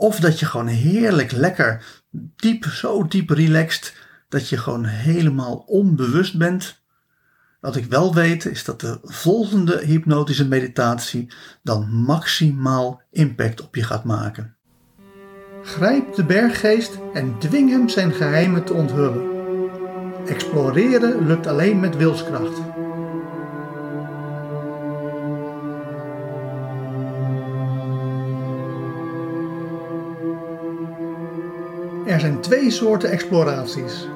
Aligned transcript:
of 0.00 0.20
dat 0.20 0.38
je 0.38 0.46
gewoon 0.46 0.66
heerlijk 0.66 1.32
lekker 1.32 1.84
diep, 2.36 2.64
zo 2.64 3.06
diep 3.06 3.30
relaxed, 3.30 3.94
dat 4.28 4.48
je 4.48 4.56
gewoon 4.56 4.84
helemaal 4.84 5.56
onbewust 5.56 6.38
bent. 6.38 6.82
Wat 7.60 7.76
ik 7.76 7.84
wel 7.84 8.14
weet 8.14 8.44
is 8.44 8.64
dat 8.64 8.80
de 8.80 8.98
volgende 9.02 9.80
hypnotische 9.84 10.48
meditatie 10.48 11.32
dan 11.62 11.88
maximaal 11.90 13.02
impact 13.10 13.62
op 13.62 13.74
je 13.74 13.82
gaat 13.82 14.04
maken. 14.04 14.56
Grijp 15.62 16.14
de 16.14 16.24
berggeest 16.24 16.98
en 17.14 17.38
dwing 17.38 17.70
hem 17.70 17.88
zijn 17.88 18.12
geheimen 18.12 18.64
te 18.64 18.72
onthullen. 18.72 19.28
Exploreren 20.26 21.26
lukt 21.26 21.46
alleen 21.46 21.80
met 21.80 21.96
wilskracht. 21.96 22.58
Er 32.20 32.26
zijn 32.26 32.40
twee 32.40 32.70
soorten 32.70 33.10
exploraties. 33.10 34.08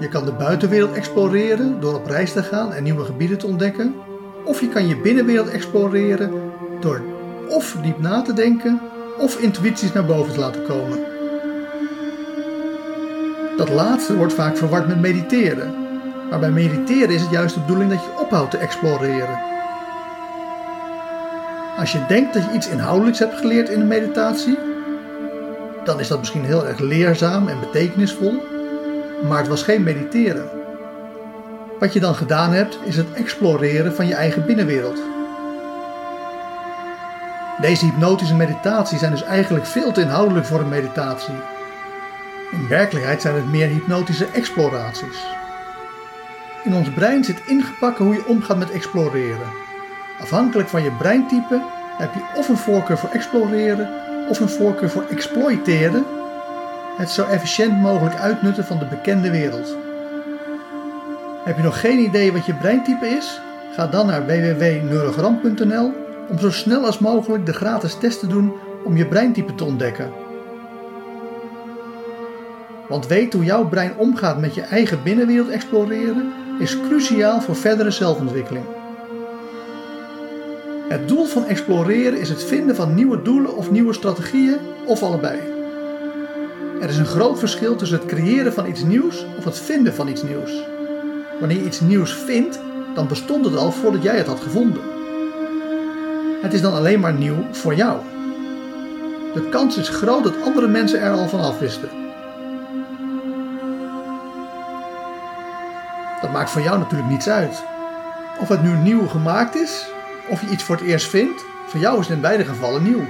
Je 0.00 0.08
kan 0.08 0.24
de 0.24 0.32
buitenwereld 0.32 0.92
exploreren 0.92 1.80
door 1.80 1.94
op 1.94 2.06
reis 2.06 2.32
te 2.32 2.42
gaan 2.42 2.72
en 2.72 2.82
nieuwe 2.82 3.04
gebieden 3.04 3.38
te 3.38 3.46
ontdekken. 3.46 3.94
Of 4.44 4.60
je 4.60 4.68
kan 4.68 4.86
je 4.86 5.00
binnenwereld 5.00 5.48
exploreren 5.48 6.30
door 6.80 7.02
of 7.48 7.76
diep 7.82 7.98
na 8.00 8.22
te 8.22 8.32
denken 8.32 8.80
of 9.18 9.40
intuïties 9.40 9.92
naar 9.92 10.04
boven 10.04 10.32
te 10.32 10.40
laten 10.40 10.66
komen. 10.66 10.98
Dat 13.56 13.70
laatste 13.70 14.16
wordt 14.16 14.34
vaak 14.34 14.56
verward 14.56 14.88
met 14.88 15.00
mediteren. 15.00 15.74
Maar 16.30 16.40
bij 16.40 16.50
mediteren 16.50 17.14
is 17.14 17.20
het 17.20 17.30
juist 17.30 17.54
de 17.54 17.60
bedoeling 17.60 17.90
dat 17.90 18.02
je 18.02 18.22
ophoudt 18.24 18.50
te 18.50 18.58
exploreren. 18.58 19.38
Als 21.78 21.92
je 21.92 22.04
denkt 22.08 22.34
dat 22.34 22.44
je 22.44 22.52
iets 22.52 22.68
inhoudelijks 22.68 23.18
hebt 23.18 23.38
geleerd 23.38 23.68
in 23.68 23.80
een 23.80 23.86
meditatie, 23.86 24.58
dan 25.86 26.00
is 26.00 26.08
dat 26.08 26.18
misschien 26.18 26.44
heel 26.44 26.66
erg 26.66 26.78
leerzaam 26.78 27.48
en 27.48 27.60
betekenisvol, 27.60 28.42
maar 29.28 29.38
het 29.38 29.48
was 29.48 29.62
geen 29.62 29.82
mediteren. 29.82 30.48
Wat 31.78 31.92
je 31.92 32.00
dan 32.00 32.14
gedaan 32.14 32.52
hebt, 32.52 32.78
is 32.84 32.96
het 32.96 33.12
exploreren 33.12 33.94
van 33.94 34.06
je 34.06 34.14
eigen 34.14 34.46
binnenwereld. 34.46 34.98
Deze 37.60 37.84
hypnotische 37.84 38.34
meditaties 38.34 38.98
zijn 38.98 39.10
dus 39.10 39.22
eigenlijk 39.22 39.66
veel 39.66 39.92
te 39.92 40.00
inhoudelijk 40.00 40.46
voor 40.46 40.60
een 40.60 40.68
meditatie. 40.68 41.34
In 42.52 42.68
werkelijkheid 42.68 43.20
zijn 43.20 43.34
het 43.34 43.50
meer 43.50 43.68
hypnotische 43.68 44.26
exploraties. 44.26 45.26
In 46.64 46.74
ons 46.74 46.90
brein 46.90 47.24
zit 47.24 47.46
ingepakt 47.46 47.98
hoe 47.98 48.14
je 48.14 48.26
omgaat 48.26 48.58
met 48.58 48.70
exploreren. 48.70 49.48
Afhankelijk 50.20 50.68
van 50.68 50.82
je 50.82 50.90
breintype 50.90 51.62
heb 51.98 52.14
je 52.14 52.38
of 52.38 52.48
een 52.48 52.56
voorkeur 52.56 52.98
voor 52.98 53.10
exploreren 53.10 54.05
of 54.28 54.40
een 54.40 54.48
voorkeur 54.48 54.90
voor 54.90 55.04
exploiteren, 55.10 56.04
het 56.96 57.10
zo 57.10 57.24
efficiënt 57.24 57.80
mogelijk 57.80 58.16
uitnutten 58.16 58.64
van 58.64 58.78
de 58.78 58.86
bekende 58.86 59.30
wereld. 59.30 59.76
Heb 61.44 61.56
je 61.56 61.62
nog 61.62 61.80
geen 61.80 61.98
idee 61.98 62.32
wat 62.32 62.46
je 62.46 62.54
breintype 62.54 63.06
is? 63.06 63.40
Ga 63.72 63.86
dan 63.86 64.06
naar 64.06 64.26
www.neurogram.nl 64.26 65.92
om 66.28 66.38
zo 66.38 66.50
snel 66.50 66.84
als 66.84 66.98
mogelijk 66.98 67.46
de 67.46 67.52
gratis 67.52 67.94
test 67.94 68.20
te 68.20 68.26
doen 68.26 68.52
om 68.84 68.96
je 68.96 69.06
breintype 69.06 69.54
te 69.54 69.64
ontdekken. 69.64 70.10
Want 72.88 73.06
weten 73.06 73.38
hoe 73.38 73.48
jouw 73.48 73.68
brein 73.68 73.96
omgaat 73.96 74.40
met 74.40 74.54
je 74.54 74.60
eigen 74.60 75.02
binnenwereld 75.02 75.48
exploreren 75.48 76.32
is 76.58 76.80
cruciaal 76.80 77.40
voor 77.40 77.56
verdere 77.56 77.90
zelfontwikkeling. 77.90 78.75
Het 80.88 81.08
doel 81.08 81.24
van 81.24 81.44
exploreren 81.44 82.20
is 82.20 82.28
het 82.28 82.44
vinden 82.44 82.76
van 82.76 82.94
nieuwe 82.94 83.22
doelen 83.22 83.56
of 83.56 83.70
nieuwe 83.70 83.92
strategieën 83.92 84.58
of 84.84 85.02
allebei. 85.02 85.40
Er 86.80 86.88
is 86.88 86.98
een 86.98 87.06
groot 87.06 87.38
verschil 87.38 87.76
tussen 87.76 87.98
het 87.98 88.06
creëren 88.06 88.52
van 88.52 88.66
iets 88.66 88.82
nieuws 88.82 89.26
of 89.38 89.44
het 89.44 89.58
vinden 89.58 89.94
van 89.94 90.08
iets 90.08 90.22
nieuws. 90.22 90.62
Wanneer 91.40 91.58
je 91.58 91.64
iets 91.64 91.80
nieuws 91.80 92.14
vindt, 92.14 92.60
dan 92.94 93.08
bestond 93.08 93.44
het 93.44 93.56
al 93.56 93.72
voordat 93.72 94.02
jij 94.02 94.16
het 94.16 94.26
had 94.26 94.40
gevonden. 94.40 94.82
Het 96.42 96.52
is 96.52 96.62
dan 96.62 96.74
alleen 96.74 97.00
maar 97.00 97.14
nieuw 97.14 97.46
voor 97.52 97.74
jou. 97.74 97.98
De 99.34 99.48
kans 99.50 99.76
is 99.76 99.88
groot 99.88 100.24
dat 100.24 100.42
andere 100.44 100.68
mensen 100.68 101.00
er 101.00 101.10
al 101.10 101.28
van 101.28 101.40
afwisten. 101.40 101.88
Dat 106.20 106.32
maakt 106.32 106.50
voor 106.50 106.62
jou 106.62 106.78
natuurlijk 106.78 107.10
niets 107.10 107.28
uit. 107.28 107.62
Of 108.40 108.48
het 108.48 108.62
nu 108.62 108.70
nieuw 108.70 109.06
gemaakt 109.06 109.54
is, 109.54 109.86
of 110.28 110.40
je 110.40 110.50
iets 110.50 110.62
voor 110.62 110.76
het 110.76 110.84
eerst 110.84 111.08
vindt, 111.08 111.44
voor 111.66 111.80
jou 111.80 112.00
is 112.00 112.06
het 112.06 112.16
in 112.16 112.22
beide 112.22 112.44
gevallen 112.44 112.82
nieuw. 112.82 113.04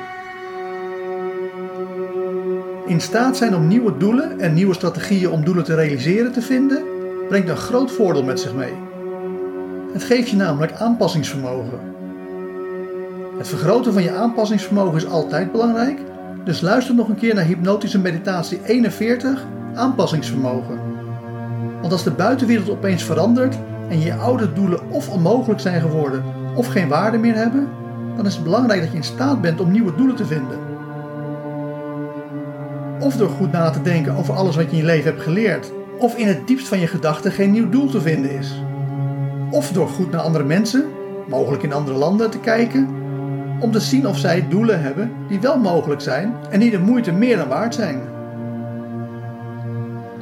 In 2.87 3.01
staat 3.01 3.37
zijn 3.37 3.55
om 3.55 3.67
nieuwe 3.67 3.97
doelen 3.97 4.41
en 4.41 4.55
nieuwe 4.55 4.75
strategieën 4.75 5.31
om 5.31 5.45
doelen 5.45 5.65
te 5.65 5.75
realiseren 5.75 6.33
te 6.33 6.43
vinden, 6.43 6.85
brengt 7.29 7.49
een 7.49 7.57
groot 7.57 7.93
voordeel 7.93 8.25
met 8.25 8.41
zich 8.41 8.55
mee. 8.55 8.73
Het 9.93 10.03
geeft 10.03 10.29
je 10.29 10.37
namelijk 10.37 10.73
aanpassingsvermogen. 10.73 11.81
Het 13.39 13.49
vergroten 13.49 13.93
van 13.93 14.03
je 14.03 14.13
aanpassingsvermogen 14.13 14.97
is 14.97 15.07
altijd 15.07 15.53
belangrijk, 15.53 15.99
dus 16.45 16.61
luister 16.61 16.95
nog 16.95 17.09
een 17.09 17.19
keer 17.19 17.35
naar 17.35 17.45
hypnotische 17.45 17.99
meditatie 17.99 18.61
41, 18.65 19.45
aanpassingsvermogen. 19.75 20.81
Want 21.81 21.93
als 21.93 22.05
de 22.05 22.11
buitenwereld 22.11 22.71
opeens 22.71 23.03
verandert 23.03 23.57
en 23.89 24.01
je 24.01 24.15
oude 24.15 24.53
doelen 24.53 24.91
of 24.91 25.09
onmogelijk 25.09 25.61
zijn 25.61 25.81
geworden 25.81 26.23
of 26.57 26.67
geen 26.67 26.89
waarde 26.89 27.19
meer 27.19 27.35
hebben, 27.35 27.69
dan 28.17 28.27
is 28.27 28.35
het 28.35 28.45
belangrijk 28.45 28.81
dat 28.81 28.91
je 28.91 28.97
in 28.97 29.05
staat 29.05 29.41
bent 29.41 29.61
om 29.61 29.71
nieuwe 29.71 29.95
doelen 29.95 30.17
te 30.17 30.27
vinden. 30.27 30.59
Of 33.01 33.17
door 33.17 33.29
goed 33.29 33.53
na 33.53 33.71
te 33.71 33.83
denken 33.83 34.17
over 34.17 34.35
alles 34.35 34.57
wat 34.57 34.65
je 34.65 34.71
in 34.71 34.77
je 34.77 34.85
leven 34.85 35.11
hebt 35.11 35.23
geleerd, 35.23 35.73
of 35.99 36.17
in 36.17 36.27
het 36.27 36.47
diepst 36.47 36.69
van 36.69 36.81
je 36.81 36.87
gedachten 36.87 37.33
geen 37.33 37.51
nieuw 37.51 37.69
doel 37.69 37.89
te 37.89 38.01
vinden 38.01 38.31
is. 38.31 38.63
Of 39.51 39.73
door 39.73 39.89
goed 39.89 40.11
naar 40.11 40.21
andere 40.21 40.45
mensen, 40.45 40.85
mogelijk 41.29 41.63
in 41.63 41.73
andere 41.73 41.99
landen, 41.99 42.31
te 42.31 42.39
kijken, 42.39 42.89
om 43.61 43.71
te 43.71 43.81
zien 43.81 44.07
of 44.07 44.19
zij 44.19 44.47
doelen 44.49 44.83
hebben 44.83 45.13
die 45.29 45.41
wel 45.41 45.59
mogelijk 45.59 46.01
zijn 46.01 46.35
en 46.51 46.61
die 46.61 46.71
de 46.71 46.79
moeite 46.79 47.13
meer 47.13 47.37
dan 47.37 47.49
waard 47.49 47.75
zijn. 47.75 48.01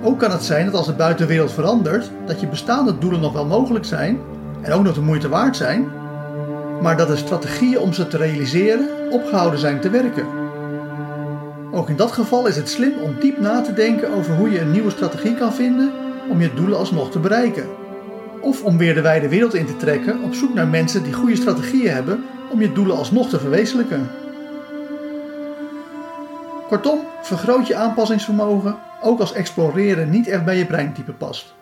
Ook 0.03 0.19
kan 0.19 0.31
het 0.31 0.45
zijn 0.45 0.65
dat 0.65 0.75
als 0.75 0.87
de 0.87 0.93
buitenwereld 0.93 1.53
verandert, 1.53 2.11
dat 2.27 2.41
je 2.41 2.47
bestaande 2.47 2.99
doelen 2.99 3.21
nog 3.21 3.33
wel 3.33 3.47
mogelijk 3.47 3.85
zijn 3.85 4.19
en 4.61 4.73
ook 4.73 4.85
nog 4.85 4.95
de 4.95 5.01
moeite 5.01 5.29
waard 5.29 5.57
zijn, 5.57 5.89
maar 6.81 6.97
dat 6.97 7.09
de 7.09 7.17
strategieën 7.17 7.79
om 7.79 7.93
ze 7.93 8.09
te 8.09 8.17
realiseren 8.17 8.89
opgehouden 9.11 9.59
zijn 9.59 9.81
te 9.81 9.91
werken. 9.91 10.27
Ook 11.73 11.89
in 11.89 11.97
dat 11.97 12.13
geval 12.13 12.47
is 12.47 12.57
het 12.57 12.69
slim 12.69 12.99
om 12.99 13.17
diep 13.21 13.39
na 13.39 13.61
te 13.61 13.73
denken 13.73 14.15
over 14.15 14.37
hoe 14.37 14.51
je 14.51 14.61
een 14.61 14.71
nieuwe 14.71 14.91
strategie 14.91 15.35
kan 15.35 15.53
vinden 15.53 15.93
om 16.29 16.41
je 16.41 16.55
doelen 16.55 16.79
alsnog 16.79 17.11
te 17.11 17.19
bereiken. 17.19 17.67
Of 18.41 18.63
om 18.63 18.79
weer 18.79 18.95
de 18.95 19.01
wijde 19.01 19.29
wereld 19.29 19.55
in 19.55 19.67
te 19.67 19.77
trekken 19.77 20.23
op 20.23 20.35
zoek 20.35 20.55
naar 20.55 20.69
mensen 20.69 21.03
die 21.03 21.13
goede 21.13 21.37
strategieën 21.37 21.91
hebben 21.91 22.25
om 22.53 22.61
je 22.61 22.73
doelen 22.73 22.97
alsnog 22.97 23.29
te 23.29 23.41
verwezenlijken. 23.41 24.11
Kortom, 26.69 26.99
vergroot 27.23 27.67
je 27.67 27.77
aanpassingsvermogen, 27.77 28.77
ook 29.03 29.21
als 29.21 29.33
exploreren 29.33 30.11
niet 30.11 30.29
echt 30.29 30.45
bij 30.45 30.57
je 30.57 30.67
breintype 30.67 31.13
past. 31.13 31.55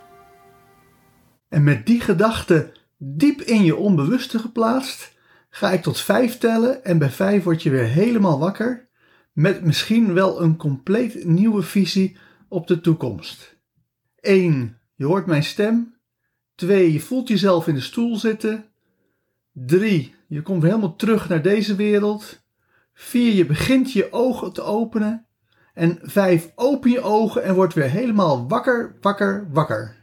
En 1.49 1.65
met 1.65 1.87
die 1.87 2.01
gedachte 2.01 2.73
diep 3.05 3.41
in 3.41 3.65
je 3.65 3.77
onbewuste 3.77 4.39
geplaatst, 4.39 5.13
ga 5.51 5.71
ik 5.71 5.83
tot 5.83 6.01
vijf 6.01 6.39
tellen 6.39 6.85
en 6.85 6.99
bij 6.99 7.11
vijf 7.11 7.45
word 7.45 7.63
je 7.63 7.71
weer 7.71 7.87
helemaal 7.87 8.39
wakker 8.39 8.91
met 9.33 9.65
misschien 9.65 10.15
wel 10.15 10.43
een 10.43 10.57
compleet 10.57 11.25
nieuwe 11.25 11.63
visie 11.63 12.17
op 12.49 12.67
de 12.67 12.81
toekomst. 12.81 13.57
1. 14.21 14.79
Je 14.95 15.05
hoort 15.05 15.27
mijn 15.27 15.45
stem. 15.45 15.97
2. 16.55 16.93
Je 16.93 17.01
voelt 17.01 17.29
jezelf 17.29 17.67
in 17.67 17.75
de 17.75 17.81
stoel 17.81 18.17
zitten. 18.17 18.65
3. 19.53 20.15
Je 20.29 20.43
komt 20.43 20.63
helemaal 20.63 20.97
terug 20.97 21.29
naar 21.29 21.43
deze 21.43 21.77
wereld. 21.77 22.43
4. 22.93 23.33
Je 23.33 23.47
begint 23.47 23.93
je 23.93 24.13
ogen 24.13 24.53
te 24.53 24.63
openen. 24.63 25.27
En 25.75 25.99
5. 26.03 26.53
Open 26.55 26.91
je 26.91 27.01
ogen 27.01 27.43
en 27.43 27.55
word 27.55 27.75
weer 27.75 27.91
helemaal 27.91 28.49
wakker, 28.49 28.97
wakker, 29.01 29.49
wakker. 29.53 30.02